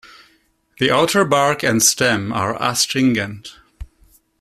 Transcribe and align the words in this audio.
The 0.79 0.89
outer 0.89 1.23
bark 1.25 1.61
and 1.61 1.83
stem 1.83 2.33
are 2.33 2.57
astringent. 2.59 3.59